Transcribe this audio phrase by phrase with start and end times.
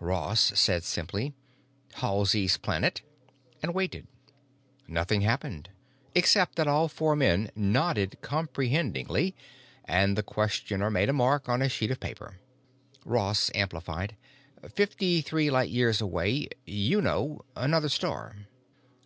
[0.00, 1.32] Ross said simply,
[1.94, 3.00] "Halsey's Planet,"
[3.62, 4.06] and waited.
[4.86, 5.70] Nothing happened,
[6.14, 9.34] except that all four men nodded comprehendingly,
[9.86, 12.38] and the questioner made a mark on a sheet of paper.
[13.06, 14.14] Ross amplified,
[14.74, 16.48] "Fifty three light years away.
[16.66, 18.36] You know—another star."